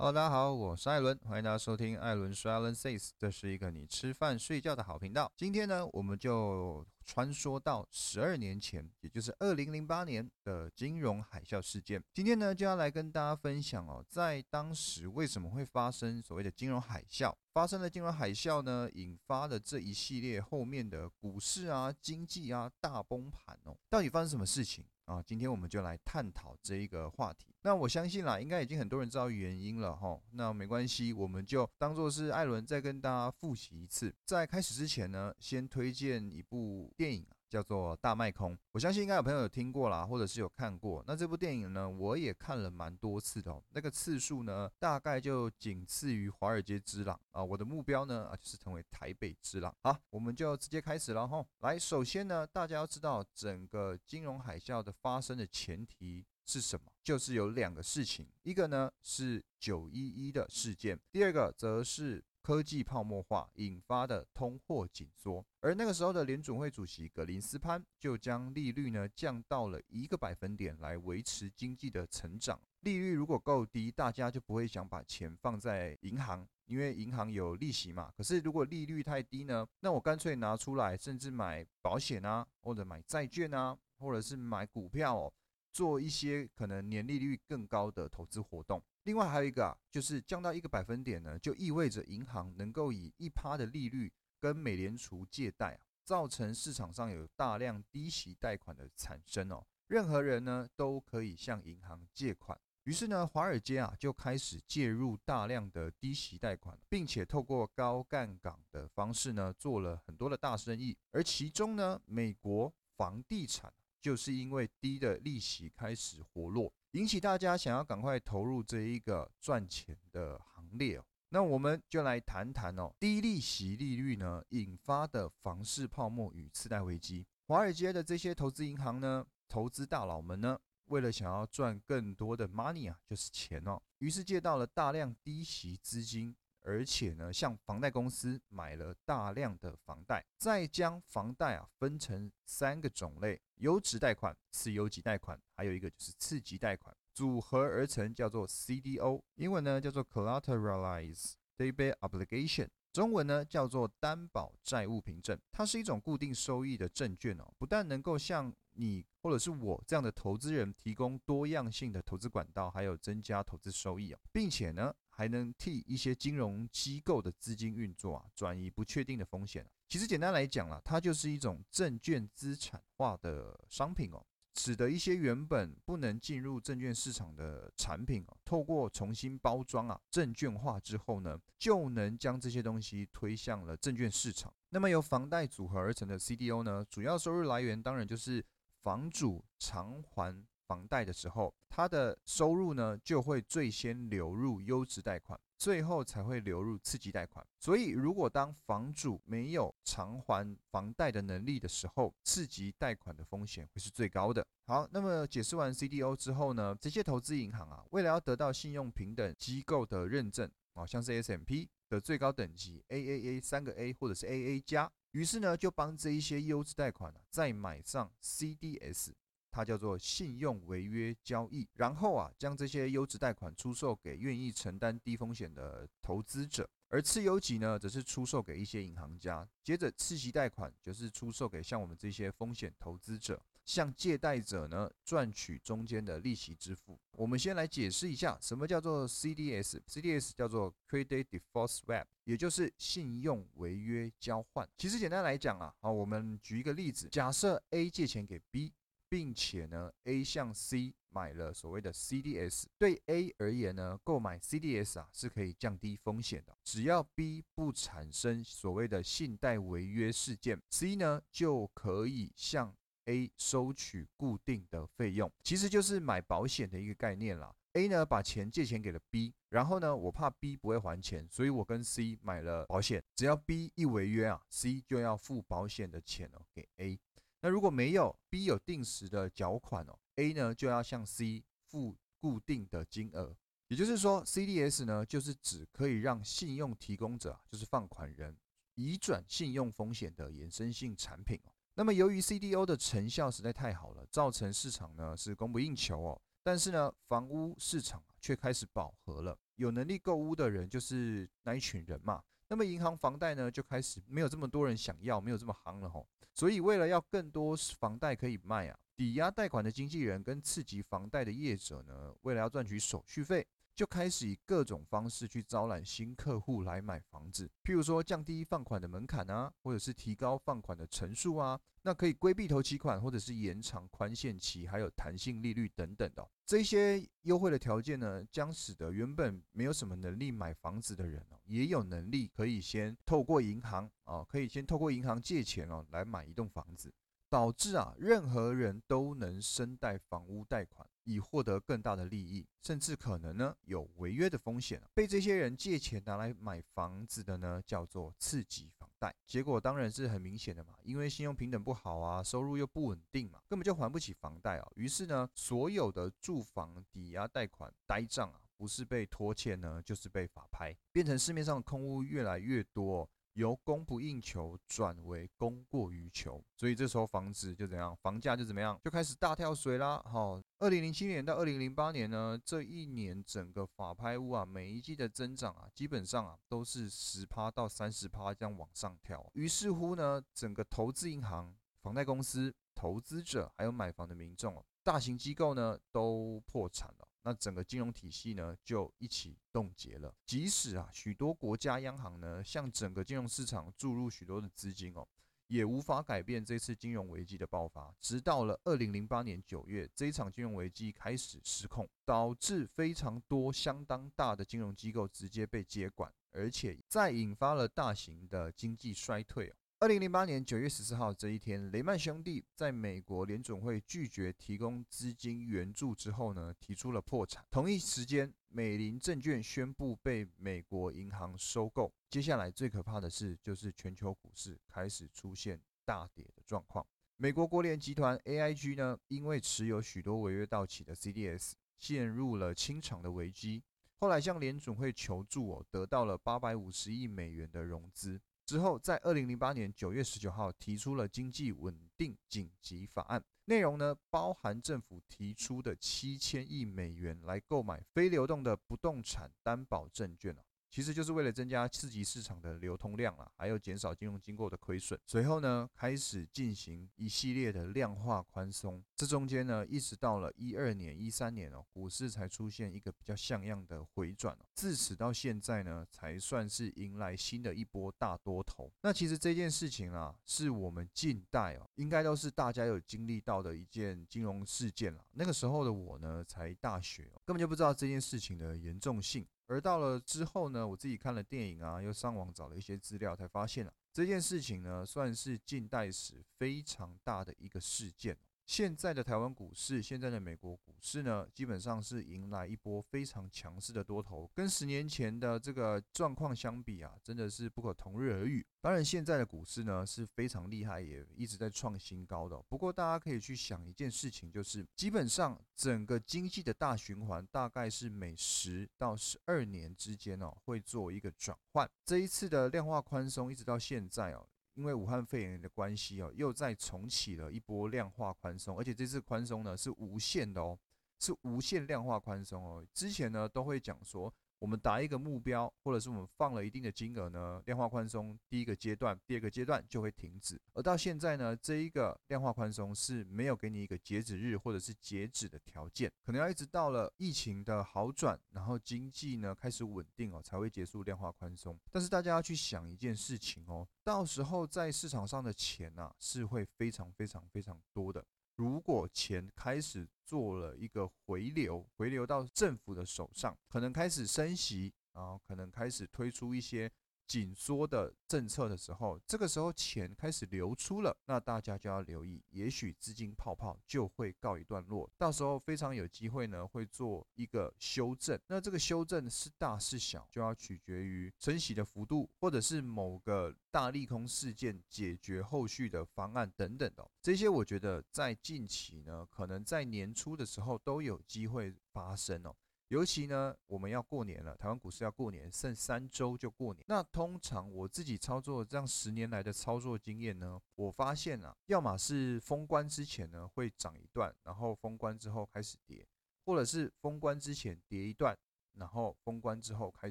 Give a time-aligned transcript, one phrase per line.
[0.00, 5.28] Hello，大家好，我是艾伦，欢迎大家收听艾伦说 Alan Says，这是一个你吃饭睡觉的好频道。
[5.36, 12.00] 今天呢，我们就穿梭到十二年前，也就是二零零八年的金融海啸事件。
[12.14, 17.34] 今天呢，就要来跟大家分享哦，在当时为什么会发生所谓的金融海啸？
[17.52, 24.84] 发生了金融海啸呢，引发的这一系列后面的股市啊、经济啊大崩盘哦，到底发生什么事情？
[25.08, 27.46] 啊，今天我们就来探讨这一个话题。
[27.62, 30.20] 那我相信啦，应该已经很多人知道原因了哈。
[30.32, 34.14] 那没关系，我们就当做是艾伦再跟大家复习一次。
[34.26, 37.37] 在开始之前呢，先推荐一部电影啊。
[37.48, 41.02] 叫做大麦空，我相信应该有朋友有听过啦，或者是有看过。
[41.06, 47.42] 那这部电影呢，我也看了蛮多次的，那个次数呢，大概就仅次于《华尔街之狼》啊。
[47.42, 49.74] 我的目标呢，啊，就是成为台北之狼。
[49.82, 51.44] 好，我们就直接开始了哈。
[51.60, 56.92] 来，首先呢，大家要知道整个金融海啸的发生的前提是什么？
[57.02, 62.22] 就是有两个事情，一个呢是九一一的事件，第二个则是。
[62.48, 72.58] 科技泡沫化引发的通货紧缩，而那个时候的联准会主席格林斯潘就将利率呢降到了一个百分点来维持经济的成长。
[72.80, 78.10] 利率如果够低，大家就不会想把钱放在银行，因为银行有利息嘛。
[78.16, 85.30] 可是如果利率太低呢，那我干脆拿出来，甚至买保险啊，或者买债券啊，或者是买股票哦，
[85.70, 88.82] 做一些可能年利率更高的投资活动。
[89.08, 99.64] 另外还有一个啊，就是降到一个百分点呢，就意味着银行能够以一趴的利率跟美联储借贷啊，造成市场上有大量低息贷款的产生哦。
[99.86, 110.94] 任何人呢都可以向银行借款，于是呢，华尔街啊就开始介入大量的低息贷款，并且透过高杠杆的方式呢做了很多的大生意。
[111.12, 116.72] 而其中呢，美国房地产就是因为低的利息开始活络。
[116.92, 121.04] 引起大家想要赶快投入这一个赚钱的行列哦。
[121.30, 127.26] 那我们就来谈谈哦，低利息利率呢引发的房市泡沫与次贷危机。
[127.46, 136.34] 华尔街的这些投资银行呢，投资大佬们呢，为了想要赚更多的 money 啊，就是钱哦，于是借到了大量低息资金。
[136.62, 155.38] 而且呢，向房贷公司买了大量的房贷，再将房贷啊分成三个种类：优质贷款、次优级贷款，还有一个就是次级贷款，组合而成，叫做 CDO，英文呢叫做 Collateralized Debt Obligation，中文呢叫做担保债务凭证。
[155.52, 164.94] 它是一种固定收益的证券哦，不但能够向你或者是我这样的投资人提供多样性的投资管道，还有增加投资收益哦，并且呢。
[165.18, 174.24] 还能替一些金融机构的资金运作啊，转移不确定的风险其实简单来讲啦，它就是一种证券资产化的商品哦，
[174.54, 184.54] 使得一些原本不能进入证券市场的产品哦，透过重新包装啊，证券化之后呢，就能将这些东西推向了证券市场。
[184.68, 188.44] 那么由房贷组合而成的 CDO 呢，主要收入来源当然就是
[188.84, 190.46] 房主偿还。
[190.68, 197.44] 房贷的时候，他的收入呢就会最先流入优质贷款，最后才会流入次级贷款。
[197.58, 204.46] 所以，如果当房主没有偿还房贷的能力的时候，次级贷款的风险会是最高的。
[204.66, 219.12] 好，那么解释完 CDO 之后呢，这些投资银行啊，为了要得到信用平等机构的认证，啊，像是 S M P 的最高等级 AAA 三个 A 或者是 AA 加，于是呢就帮这一些优质贷款啊再买上 CDS。
[219.58, 229.44] 它叫做信用违约交易，然后啊，将这些优质贷款出售给愿意承担低风险的投资者，而次优级呢，则是出售给一些银行家。
[229.64, 236.96] 接着次级贷款就是出售给像我们这些风险投资者，向借贷者呢赚取中间的利息支付。
[237.10, 244.68] 我们先来解释一下，什么叫做 CDS？CDS 叫做 Credit Default Swap，也就是信用违约交换。
[244.76, 248.72] 其实简单来讲啊，好，我们举一个例子，假设 A 借钱给 B。
[249.08, 256.56] 并且呢，A 向 C 买了所谓的 CDS，对 A 而言呢，购买 CDS 啊是可以降低风险的。
[256.64, 262.74] 只要 B 不产生所谓的信贷违约事件，C 呢就可以向
[263.06, 267.54] A 收取固定的费用，其实就是买保险的一个概念啦。
[267.74, 276.98] A 呢把钱借钱给了 B，然后呢我怕 B 不会还钱，所以我跟 C 买了保险，只要 B 一违约啊，C 就要付保险的钱哦给 A。
[277.40, 283.36] 那如果没有 B 有定时的缴款哦，A 呢就要向 C 付固定的金额，
[283.68, 288.36] 也就是说 CDS 呢就是指可以让信用提供者，就是放款人
[288.74, 291.52] 移转信用风险的衍生性产品哦。
[291.74, 296.20] 那么由于 CDO 的成效实在太好了，造成市场呢是供不应求哦。
[296.42, 299.38] 但是呢，房屋市场却开始饱和了。
[299.56, 302.22] 有能力购屋的人就是那一群人嘛。
[302.48, 306.06] 那么银行房贷呢，就开始没有这么多人想要，没有这么行了吼。
[306.34, 313.46] 所以为了要更多房贷可以卖啊，抵押贷款的经纪人跟次级房贷的业者呢，为了要赚取手续费。
[313.78, 336.92] 就开始以各种方式去招揽新客户来买房子，譬如说降低放款的门槛啊，或者是提高放款的层数啊，那可以规避头期款，或者是延长宽限期，还有弹性利率等等的这些优惠的条件呢，将使得原本没有什么能力买房子的人哦，也有能力可以先透过银行啊，可以先透过银行借钱哦来买一栋房子。
[337.30, 344.82] 导致啊，任何人都能申贷房屋贷款，以获得更大的利益，甚至可能呢有违约的风险。
[344.94, 349.14] 被这些人借钱拿来买房子的呢，叫做次级房贷。
[349.26, 354.68] 结果当然是很明显的嘛，因为信用平等不好啊，收入又不稳定嘛，根本就还不起房贷啊。
[354.76, 363.08] 于是呢，所有的住房抵押贷款呆账啊，不是被拖欠呢，就是被法拍，变成市面上的空屋越来越多。
[363.38, 370.02] 由供不应求转为供过于求，所以这时候房子就怎样，房价就怎么样，就开始大跳水啦。
[370.04, 379.24] 好，二零零七年到二零零八年呢，这一年整个法拍屋啊，每一季的增长啊，基本上啊都是十趴到三十趴这样往上跳。
[379.34, 387.08] 于是乎呢，整个投资银行、房贷公司、投资者还有买房的民众大型机构呢都破产了。
[387.28, 390.14] 那整个金融体系呢，就一起冻结了。
[390.24, 395.06] 即使啊，许多国家央行呢，向整个金融市场注入许多的资金哦，
[395.46, 397.94] 也无法改变这次金融危机的爆发。
[398.00, 409.54] 直到了二零零八年九月，这一场金融危机开始失控，导致非常多相当大的金融机构直接被接管，而且再引发了大型的经济衰退哦。
[409.80, 417.46] 二零零八年九月十四号这一天，雷曼兄弟在美国联总会拒绝提供资金援助之后呢，提出了破产。
[417.48, 421.94] 同一时间，美林证券宣布被美国银行收购。
[422.10, 426.84] 接下来最可怕的是，就是全球股市开始出现大跌的状况。
[427.16, 433.62] 美国国联集团 AIG 呢，因为持有许多违约到期的 CDS，陷入了清偿的危机。
[434.00, 438.20] 后来向联总会求助哦，得到了八百五十亿美元的融资。
[438.48, 450.34] 之后，在二零零八年九月十九号提出了经济稳定紧急法案，内容呢包含政府提出的七千亿美元来购买非流动的不动产担保证券
[450.70, 454.98] 其实就是为了增加刺激市场的流通量啊，还有减少金融机构的亏损。
[455.06, 458.82] 随后呢，开始进行一系列的量化宽松。
[458.94, 464.44] 这中间呢，一直到了一二年、一三年哦，股市才出现一个比较像样的回转哦。
[464.54, 468.70] 自此到现在呢，才算是迎来新的一波大多头。
[468.82, 475.02] 那其实这件事情啊，是我们近代哦，应该都是大家有经历到的一件金融事件了。
[475.12, 479.26] 那个时候的我呢，才大学，根本就不知道这件事情的严重性。
[479.48, 488.16] 而到了之后呢，我自己看了电影啊，又上网找了一些资料，才发现啊，这件事情呢，算是近代史非常大的一个事件。
[488.48, 498.44] 现在的台湾股市，现在的美国股市呢，基本上是迎来一波非常强势的多头，跟十年前的这个状况相比啊，真的是不可同日而语。
[498.62, 502.42] 当然，现在的股市呢是非常厉害，也一直在创新高的。
[502.48, 511.70] 不过，大家可以去想一件事情，就是基本上整个经济的大循环，大概是每十到十二年之间哦，会做一个转换。
[511.84, 514.26] 这一次的量化宽松，一直到现在哦。
[514.58, 520.58] 因为武汉肺炎的关系哦，又再重启了一波量化宽松，而且这次宽松呢是无限的哦，
[520.98, 522.66] 是无限量化宽松哦。
[522.74, 524.12] 之前呢都会讲说。
[524.38, 530.40] 我们打一个目标，或者是我们放了一定的金额呢，量化宽松第一个阶段、第二个阶段就会停止。
[530.52, 541.58] 而到现在呢，这一个量化宽松是没有给你一个截止日或者是截止的条件，可能要一直到了疫情的好转，然后经济呢开始稳定哦，才会结束量化宽松。
[541.72, 548.04] 但是大家要去想一件事情哦，到时候在市场上的钱呐是会非常非常非常多的。
[548.38, 556.70] 如果钱开始做了一个回流，回流到政府的手上，可能开始升息，然后可能开始推出一些。
[557.08, 568.20] 紧缩的政策的时候，这个时候钱开始流出了，那大家就要留意，也许资金泡泡就会告一段落，到时候非常有机会呢，会做一个修正。
[568.26, 576.86] 那这个修正是大是小，就要取决于升息的幅度，或者是某个大利空事件解决后续的方案等等的。
[577.00, 582.36] 这些我觉得在近期呢，可能在年初的时候都有机会发生哦。
[582.68, 586.62] 尤其呢，我们要过年了，台湾股市要过年，剩三周就过年。
[586.68, 595.86] 那通常我自己操作这样十年来的操作经验呢，我发现啊，要么是封关之前呢会涨一段，然后封关之后开始跌，
[596.26, 598.14] 或者是封关之前跌一段，
[598.52, 599.90] 然后封关之后开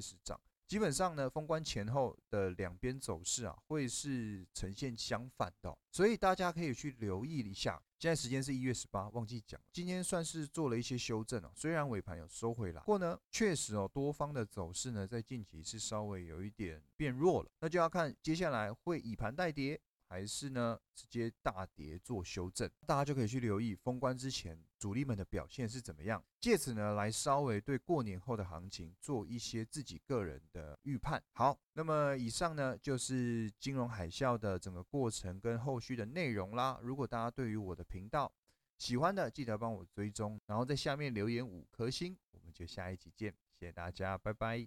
[0.00, 0.40] 始涨。
[0.68, 7.82] 基本上呢，封关前后的两边走势啊，会是呈现相反的，所以大家可以去留意一下。
[7.98, 11.50] 现在时间是一月十八，忘记讲，今天算是做了一些修正哦。
[11.56, 19.80] 虽然尾盘有收回来，不过呢，确实哦，多方的走势呢，在近期是稍微有一点变弱了，那就要看接下来会以盘带跌。
[20.08, 31.22] 还是呢，直接大跌做修正，大家就可以去留意封关之前主力们的表现是怎么样，借此呢来稍微对过年后的行情做一些自己个人的预判。
[31.32, 36.80] 好，那么以上呢就是金融海啸的整个过程跟后续的内容啦。
[36.82, 38.32] 如果大家对于我的频道
[38.78, 44.56] 喜欢的，记得帮我追踪，然后在下面留言五颗星，我们就下一集见，谢谢大家，拜拜。